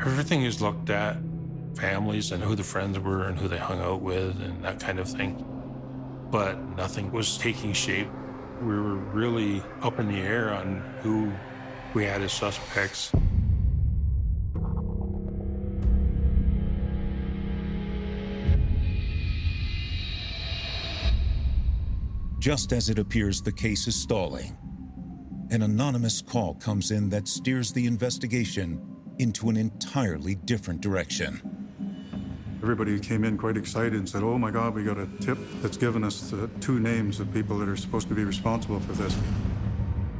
[0.00, 1.16] Everything is looked at
[1.74, 4.98] families and who the friends were and who they hung out with and that kind
[4.98, 5.42] of thing.
[6.30, 8.08] But nothing was taking shape.
[8.60, 11.32] We were really up in the air on who
[11.94, 13.10] we had as suspects.
[22.38, 24.56] Just as it appears the case is stalling,
[25.50, 28.80] an anonymous call comes in that steers the investigation
[29.18, 31.42] into an entirely different direction.
[32.62, 35.76] Everybody came in quite excited and said, Oh my God, we got a tip that's
[35.76, 39.16] given us the two names of people that are supposed to be responsible for this.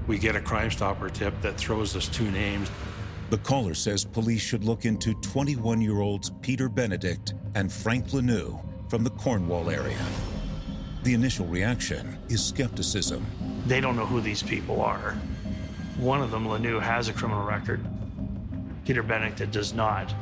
[0.09, 2.69] We get a Crime Stopper tip that throws us two names.
[3.31, 8.61] The caller says police should look into 21 year olds Peter Benedict and Frank Lanoux
[8.91, 10.05] from the Cornwall area.
[11.03, 13.25] The initial reaction is skepticism.
[13.67, 15.13] They don't know who these people are.
[15.99, 17.85] One of them, Lanoux, has a criminal record.
[18.85, 20.13] Peter Benedict does not.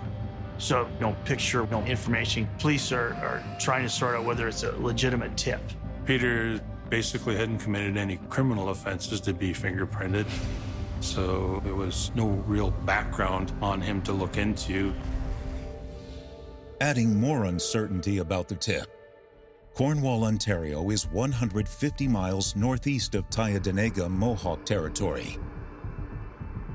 [0.58, 2.48] So, you no picture, no information.
[2.58, 5.60] Police are, are trying to sort out whether it's a legitimate tip.
[6.06, 10.26] Peter basically hadn't committed any criminal offenses to be fingerprinted.
[11.00, 14.94] So there was no real background on him to look into.
[16.80, 18.95] Adding more uncertainty about the tip,
[19.76, 25.36] Cornwall, Ontario is 150 miles northeast of Tyendinaga Mohawk Territory.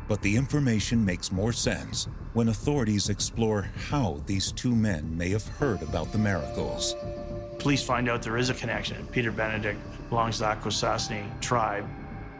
[0.08, 5.47] But the information makes more sense when authorities explore how these two men may have
[5.47, 6.93] heard about the Maracles.
[7.58, 9.08] Police find out there is a connection.
[9.08, 9.80] Peter Benedict
[10.10, 11.89] belongs to the Akwesasne tribe,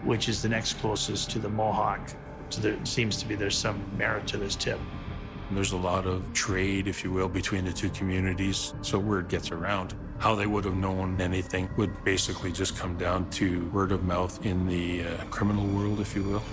[0.04, 2.12] which is the next closest to the Mohawk.
[2.52, 4.80] So there seems to be there's some merit to this tip.
[5.50, 9.50] There's a lot of trade, if you will, between the two communities, so word gets
[9.50, 9.96] around.
[10.22, 14.46] How they would have known anything would basically just come down to word of mouth
[14.46, 16.44] in the uh, criminal world, if you will.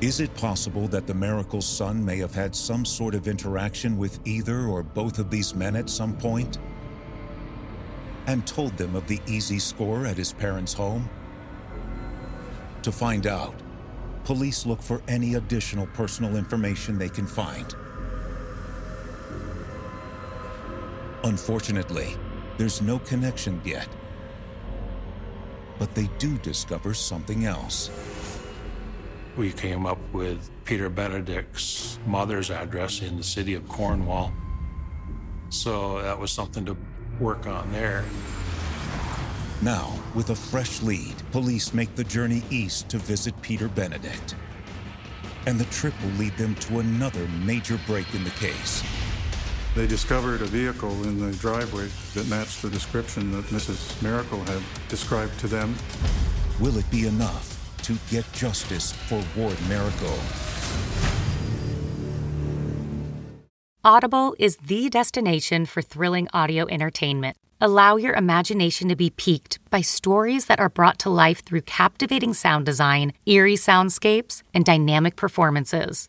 [0.00, 4.18] Is it possible that the Maracle's son may have had some sort of interaction with
[4.26, 6.58] either or both of these men at some point?
[8.26, 11.08] And told them of the easy score at his parents' home?
[12.82, 13.54] To find out,
[14.24, 17.76] police look for any additional personal information they can find.
[21.22, 22.16] Unfortunately,
[22.58, 23.88] there's no connection yet.
[25.78, 27.90] But they do discover something else.
[29.36, 34.32] We came up with Peter Benedict's mother's address in the city of Cornwall.
[35.50, 36.76] So that was something to
[37.20, 38.04] work on there.
[39.62, 44.34] Now, with a fresh lead, police make the journey east to visit Peter Benedict.
[45.46, 48.82] And the trip will lead them to another major break in the case.
[49.74, 53.94] They discovered a vehicle in the driveway that matched the description that Mrs.
[54.02, 55.74] Maracle had described to them.
[56.58, 60.18] Will it be enough to get justice for Ward Maracle?
[63.84, 67.36] Audible is the destination for thrilling audio entertainment.
[67.60, 72.34] Allow your imagination to be piqued by stories that are brought to life through captivating
[72.34, 76.08] sound design, eerie soundscapes, and dynamic performances.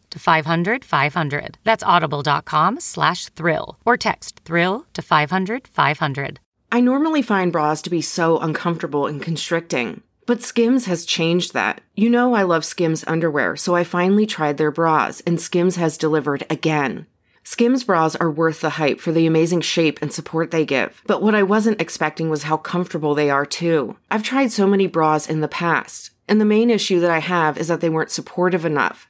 [0.11, 1.57] to 500 500.
[1.63, 6.39] That's audible.com slash thrill or text thrill to 500 500.
[6.71, 10.03] I normally find bras to be so uncomfortable and constricting.
[10.25, 11.81] But Skims has changed that.
[11.95, 15.97] You know I love Skims underwear, so I finally tried their bras, and Skims has
[15.97, 17.07] delivered again.
[17.43, 21.23] Skims bras are worth the hype for the amazing shape and support they give, but
[21.23, 23.97] what I wasn't expecting was how comfortable they are too.
[24.11, 27.57] I've tried so many bras in the past, and the main issue that I have
[27.57, 29.09] is that they weren't supportive enough,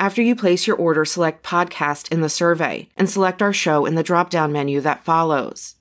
[0.00, 3.96] After you place your order, select podcast in the survey and select our show in
[3.96, 5.74] the drop down menu that follows.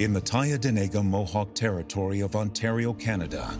[0.00, 3.56] In the Tyendinaga Mohawk Territory of Ontario, Canada,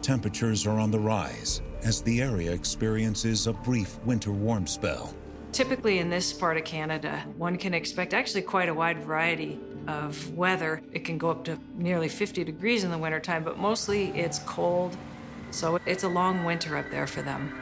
[0.00, 5.12] temperatures are on the rise as the area experiences a brief winter warm spell.
[5.52, 10.34] Typically, in this part of Canada, one can expect actually quite a wide variety of
[10.34, 10.80] weather.
[10.92, 14.96] It can go up to nearly 50 degrees in the wintertime, but mostly it's cold,
[15.50, 17.52] so it's a long winter up there for them.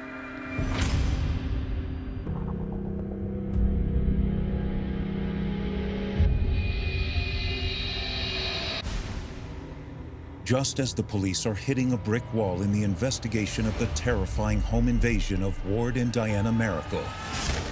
[10.46, 14.60] Just as the police are hitting a brick wall in the investigation of the terrifying
[14.60, 17.02] home invasion of Ward and Diana Maracle,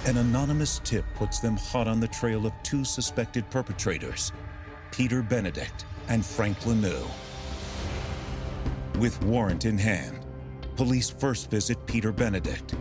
[0.09, 4.33] an anonymous tip puts them hot on the trail of two suspected perpetrators,
[4.91, 7.09] Peter Benedict and Frank Lanoux.
[8.99, 10.25] With warrant in hand,
[10.75, 12.75] police first visit Peter Benedict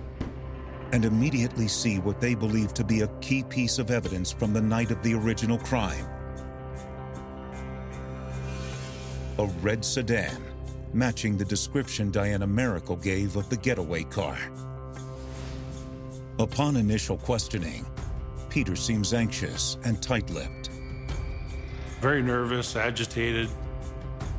[0.93, 4.61] and immediately see what they believe to be a key piece of evidence from the
[4.61, 6.07] night of the original crime
[9.39, 10.43] a red sedan,
[10.93, 14.39] matching the description Diana Maracle gave of the getaway car.
[16.39, 17.85] Upon initial questioning,
[18.49, 20.71] Peter seems anxious and tight lipped.
[22.01, 23.49] Very nervous, agitated.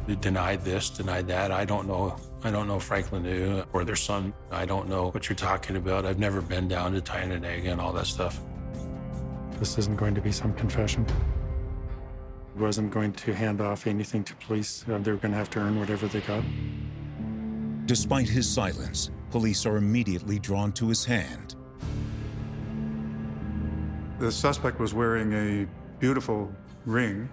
[0.07, 1.51] They denied this, denied that.
[1.51, 4.31] I don't know I don't know Frank Lanoux or their son.
[4.51, 6.05] I don't know what you're talking about.
[6.05, 8.39] I've never been down to Tyendinaga and all that stuff.
[9.59, 11.07] This isn't going to be some confession.
[12.55, 14.85] I wasn't going to hand off anything to police.
[14.87, 16.43] Uh, they were going to have to earn whatever they got.
[17.87, 21.55] Despite his silence, police are immediately drawn to his hand.
[24.19, 25.67] The suspect was wearing a
[25.99, 26.53] beautiful
[26.85, 27.27] ring.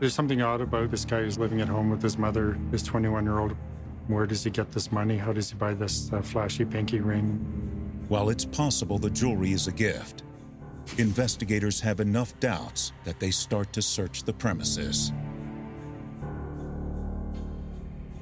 [0.00, 3.24] There's something odd about this guy who's living at home with his mother, his 21
[3.24, 3.56] year old.
[4.08, 5.16] Where does he get this money?
[5.16, 8.04] How does he buy this uh, flashy pinky ring?
[8.08, 10.24] While it's possible the jewelry is a gift,
[10.98, 15.12] investigators have enough doubts that they start to search the premises.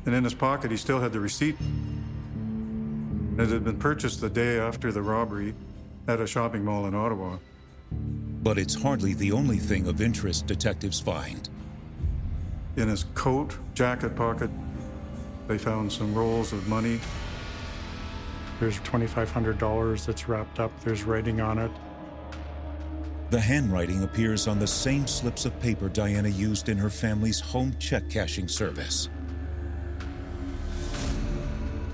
[0.04, 1.56] And in his pocket, he still had the receipt.
[3.38, 5.54] It had been purchased the day after the robbery
[6.06, 7.38] at a shopping mall in Ottawa.
[8.42, 11.48] But it's hardly the only thing of interest detectives find.
[12.76, 14.50] In his coat, jacket pocket,
[15.46, 17.00] they found some rolls of money.
[18.60, 21.70] There's $2,500 that's wrapped up, there's writing on it.
[23.28, 27.74] The handwriting appears on the same slips of paper Diana used in her family's home
[27.78, 29.10] check cashing service.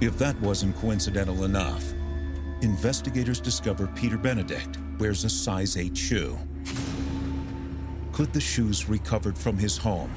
[0.00, 1.92] If that wasn't coincidental enough,
[2.60, 6.38] investigators discover Peter Benedict wears a size 8 shoe.
[8.12, 10.12] Could the shoes recovered from his home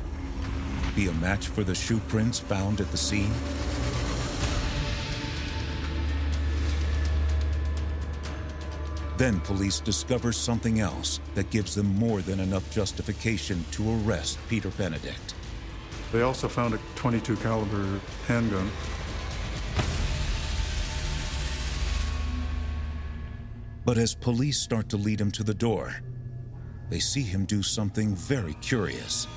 [0.95, 3.33] be a match for the shoe prints found at the scene?
[9.17, 14.69] Then police discover something else that gives them more than enough justification to arrest Peter
[14.69, 15.35] Benedict.
[16.11, 18.69] They also found a 22 caliber handgun
[23.83, 25.95] But as police start to lead him to the door,
[26.89, 29.27] they see him do something very curious.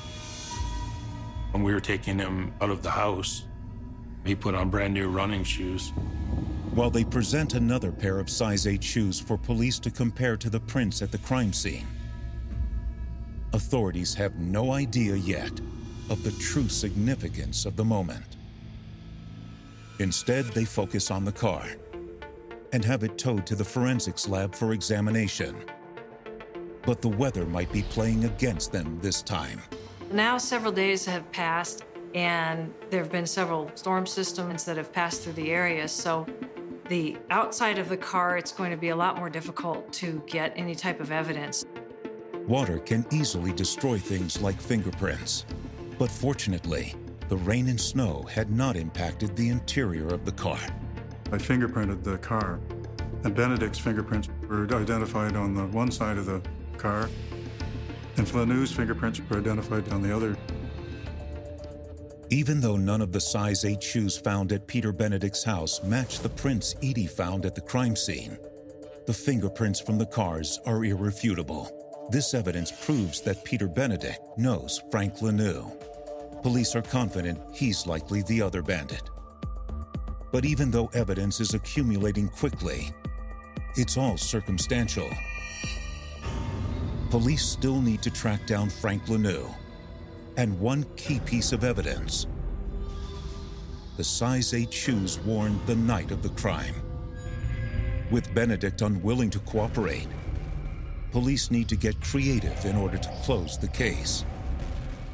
[1.55, 3.45] When we were taking him out of the house,
[4.25, 5.93] he put on brand new running shoes.
[6.73, 10.59] While they present another pair of size 8 shoes for police to compare to the
[10.59, 11.87] prints at the crime scene,
[13.53, 15.53] authorities have no idea yet
[16.11, 18.37] of the true significance of the moment.
[20.01, 21.69] Instead, they focus on the car
[22.73, 25.55] and have it towed to the forensics lab for examination.
[26.83, 29.61] But the weather might be playing against them this time.
[30.13, 31.85] Now, several days have passed,
[32.15, 35.89] and there have been several storm systems that have passed through the area.
[35.89, 36.27] So,
[36.89, 40.53] the outside of the car, it's going to be a lot more difficult to get
[40.55, 41.65] any type of evidence.
[42.47, 45.47] Water can easily destroy things like fingerprints.
[45.99, 46.95] But fortunately,
[47.29, 50.59] the rain and snow had not impacted the interior of the car.
[51.33, 52.61] I fingerprinted the car,
[53.25, 56.43] and Benedict's fingerprints were identified on the one side of the
[56.77, 57.09] car,
[58.17, 60.37] and Lanoux's fingerprints were identified on the other.
[62.31, 66.29] Even though none of the size 8 shoes found at Peter Benedict's house match the
[66.29, 68.39] prints Eady found at the crime scene,
[69.07, 71.71] the fingerprints from the cars are irrefutable.
[72.11, 75.73] This evidence proves that Peter Benedict knows Frank Lanoux.
[76.43, 79.03] Police are confident he's likely the other bandit.
[80.33, 82.91] But even though evidence is accumulating quickly,
[83.77, 85.09] it's all circumstantial.
[87.15, 89.49] Police still need to track down Frank Lanoux.
[90.37, 92.27] And one key piece of evidence
[93.97, 96.75] the size 8 shoes worn the night of the crime.
[98.11, 100.09] With Benedict unwilling to cooperate,
[101.13, 104.25] police need to get creative in order to close the case.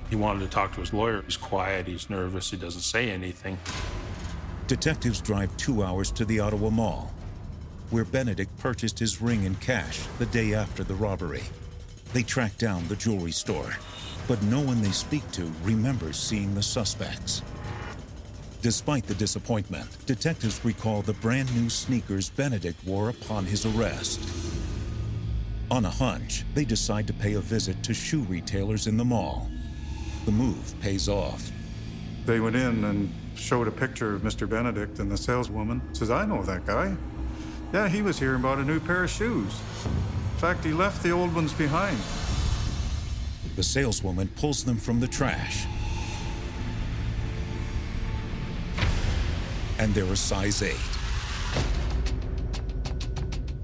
[0.08, 1.20] He wanted to talk to his lawyer.
[1.26, 3.58] He's quiet, he's nervous, he doesn't say anything.
[4.68, 7.12] Detectives drive two hours to the Ottawa Mall,
[7.90, 11.42] where Benedict purchased his ring in cash the day after the robbery.
[12.12, 13.76] They track down the jewelry store,
[14.26, 17.42] but no one they speak to remembers seeing the suspects.
[18.62, 24.28] Despite the disappointment, detectives recall the brand new sneakers Benedict wore upon his arrest.
[25.70, 29.48] On a hunch, they decide to pay a visit to shoe retailers in the mall.
[30.24, 31.48] The move pays off.
[32.26, 34.48] They went in and showed a picture of Mr.
[34.48, 36.96] Benedict, and the saleswoman says, I know that guy.
[37.72, 39.60] Yeah, he was here and bought a new pair of shoes.
[40.40, 41.98] In fact, he left the old ones behind.
[43.56, 45.66] The saleswoman pulls them from the trash.
[49.78, 50.74] And they're a size 8.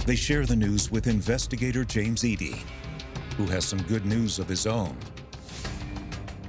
[0.04, 2.62] They share the news with investigator James Eady,
[3.38, 4.98] who has some good news of his own.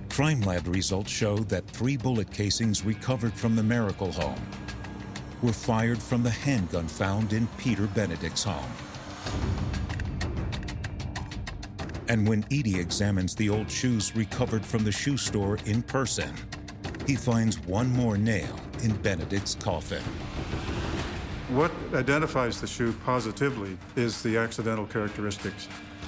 [0.09, 4.41] Crime lab results show that three bullet casings recovered from the Maracle home
[5.41, 8.73] were fired from the handgun found in Peter Benedict's home.
[12.09, 16.33] And when Eady examines the old shoes recovered from the shoe store in person,
[17.05, 20.03] he finds one more nail in Benedict's coffin.
[21.49, 25.67] What identifies the shoe positively is the accidental characteristics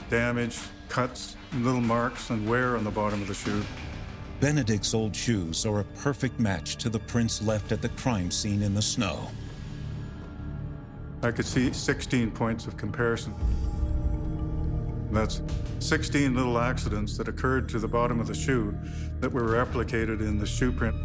[0.10, 3.64] damage, cuts, little marks, and wear on the bottom of the shoe.
[4.40, 8.64] Benedict's old shoes are a perfect match to the prints left at the crime scene
[8.64, 9.30] in the snow.
[11.22, 13.34] I could see 16 points of comparison.
[15.12, 15.42] That's
[15.80, 18.78] 16 little accidents that occurred to the bottom of the shoe
[19.20, 20.96] that were replicated in the shoe print.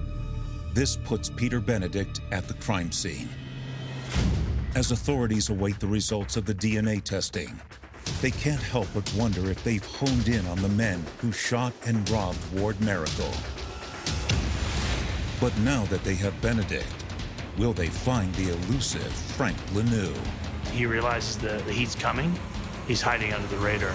[0.75, 3.29] This puts Peter Benedict at the crime scene.
[4.75, 7.61] As authorities await the results of the DNA testing,
[8.21, 12.09] they can't help but wonder if they've honed in on the men who shot and
[12.11, 13.33] robbed Ward Maracle.
[15.41, 16.87] But now that they have Benedict,
[17.57, 20.15] will they find the elusive Frank Lanoux?
[20.73, 22.37] He realizes that the heat's coming.
[22.87, 23.93] He's hiding under the radar.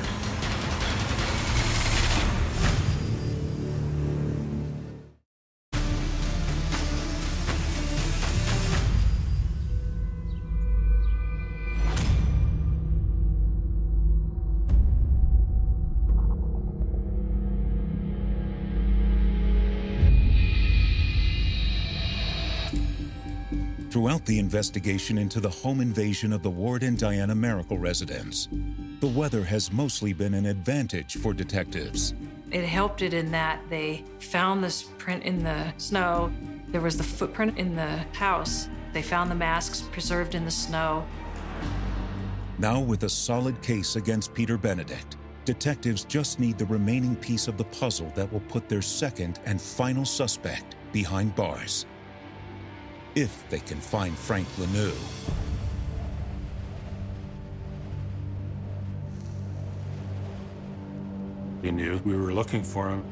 [24.20, 28.50] Throughout the investigation into the home invasion of the Ward and Diana Maracle residence,
[29.00, 32.14] the weather has mostly been an advantage for detectives.
[32.52, 36.34] It helped it in that they found this print in the snow.
[36.68, 38.68] There was the footprint in the house.
[38.92, 41.08] They found the masks preserved in the snow.
[42.58, 45.16] Now, with a solid case against Peter Benedict,
[45.46, 49.62] detectives just need the remaining piece of the puzzle that will put their second and
[49.62, 51.86] final suspect behind bars.
[53.16, 54.93] If they can find Frank Lanoux.
[61.62, 63.03] We knew we were looking for him.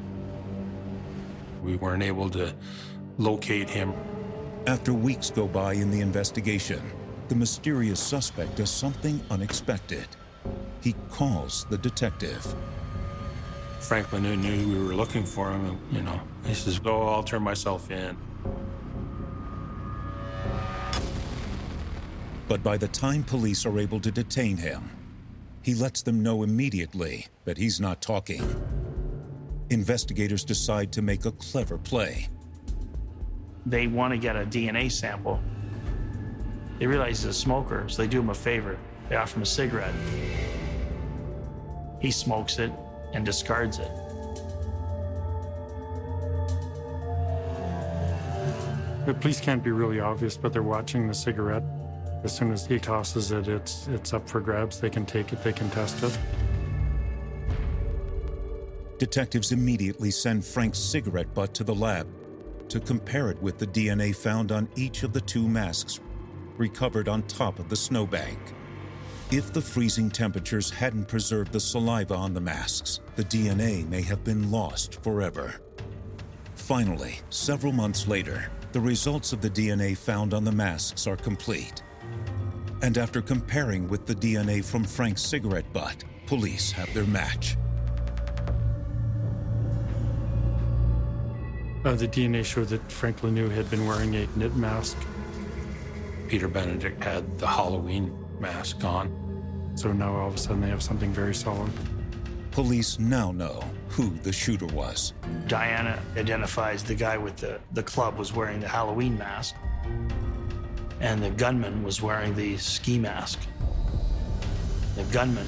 [1.61, 2.53] We weren't able to
[3.17, 3.93] locate him.
[4.67, 6.81] After weeks go by in the investigation,
[7.27, 10.07] the mysterious suspect does something unexpected.
[10.81, 12.55] He calls the detective.
[13.79, 17.43] Frank Lanoux we were looking for him, and, you know, he says, Oh, I'll turn
[17.43, 18.17] myself in.
[22.47, 24.89] But by the time police are able to detain him,
[25.63, 28.41] he lets them know immediately that he's not talking.
[29.69, 32.29] Investigators decide to make a clever play.
[33.65, 35.41] They want to get a DNA sample.
[36.79, 38.77] They realize he's a smoker, so they do him a favor.
[39.09, 39.93] They offer him a cigarette.
[41.99, 42.71] He smokes it
[43.13, 43.91] and discards it.
[49.05, 51.63] The police can't be really obvious, but they're watching the cigarette.
[52.24, 54.80] As soon as he tosses it, it's it's up for grabs.
[54.80, 56.18] They can take it, they can test it.
[58.97, 62.07] Detectives immediately send Frank's cigarette butt to the lab
[62.70, 65.99] to compare it with the DNA found on each of the two masks
[66.57, 68.39] recovered on top of the snowbank.
[69.30, 74.24] If the freezing temperatures hadn't preserved the saliva on the masks, the DNA may have
[74.24, 75.55] been lost forever.
[76.55, 81.84] Finally, several months later, the results of the DNA found on the masks are complete.
[82.82, 87.58] And after comparing with the DNA from Frank's cigarette butt, police have their match.
[91.86, 94.97] Uh, the DNA showed that Frank Lanoux had been wearing a knit mask.
[96.28, 99.72] Peter Benedict had the Halloween mask on.
[99.76, 101.72] So now all of a sudden they have something very solid.
[102.51, 105.14] Police now know who the shooter was.
[105.47, 109.55] Diana identifies the guy with the, the club was wearing the Halloween mask,
[110.99, 113.39] and the gunman was wearing the ski mask.
[114.95, 115.47] The gunman,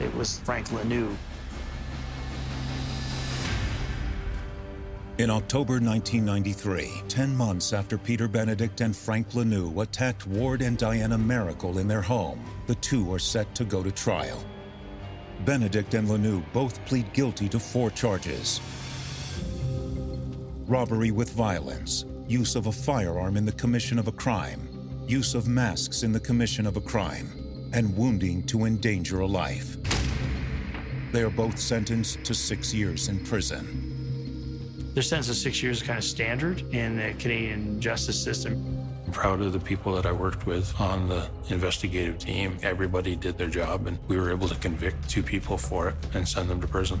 [0.00, 1.16] it was Frank Lanoux.
[5.18, 11.16] In October 1993, 10 months after Peter Benedict and Frank Lanoux attacked Ward and Diana
[11.16, 14.44] Maracle in their home, the two are set to go to trial.
[15.44, 18.60] Benedict and Lanoux both plead guilty to four charges
[20.66, 24.68] robbery with violence, use of a firearm in the commission of a crime,
[25.06, 27.30] use of masks in the commission of a crime,
[27.72, 29.76] and wounding to endanger a life.
[31.12, 34.90] They are both sentenced to six years in prison.
[34.94, 38.80] Their sentence of six years is kind of standard in the Canadian justice system.
[39.06, 42.56] I'm proud of the people that I worked with on the investigative team.
[42.62, 46.26] Everybody did their job, and we were able to convict two people for it and
[46.26, 47.00] send them to prison.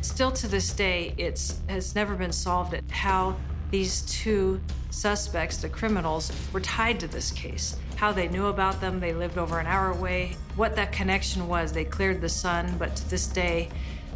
[0.00, 3.36] Still to this day, it has never been solved at how
[3.70, 4.60] these two
[4.90, 7.76] suspects, the criminals, were tied to this case.
[7.96, 10.36] How they knew about them, they lived over an hour away.
[10.56, 13.68] What that connection was, they cleared the son, but to this day,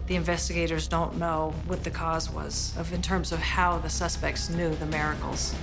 [0.07, 4.51] the investigators don't know what the cause was of in terms of how the suspects
[4.51, 5.55] knew the Maracles.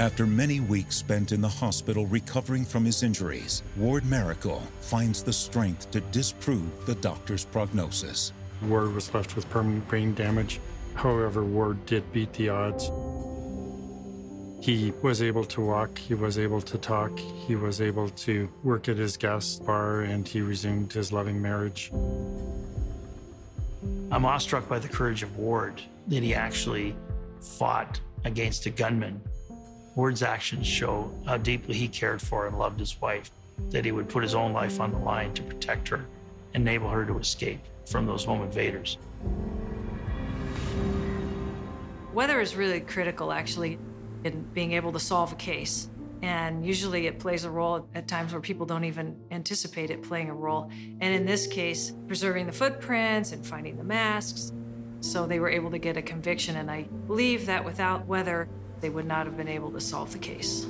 [0.00, 5.32] After many weeks spent in the hospital recovering from his injuries, Ward Maracle finds the
[5.32, 8.32] strength to disprove the doctor's prognosis.
[8.62, 10.60] Ward was left with permanent brain damage.
[10.94, 12.90] However, Ward did beat the odds.
[14.60, 18.88] He was able to walk, he was able to talk, he was able to work
[18.88, 21.90] at his gas bar, and he resumed his loving marriage.
[24.10, 26.96] I'm awestruck by the courage of Ward that he actually
[27.40, 29.20] fought against a gunman.
[29.94, 33.30] Ward's actions show how deeply he cared for and loved his wife,
[33.70, 36.04] that he would put his own life on the line to protect her,
[36.54, 38.98] enable her to escape from those home invaders.
[42.12, 43.78] Weather is really critical, actually,
[44.24, 45.88] in being able to solve a case.
[46.20, 50.28] And usually it plays a role at times where people don't even anticipate it playing
[50.28, 50.68] a role.
[51.00, 54.52] And in this case, preserving the footprints and finding the masks.
[55.00, 56.56] So they were able to get a conviction.
[56.56, 58.48] And I believe that without weather,
[58.80, 60.66] they would not have been able to solve the case.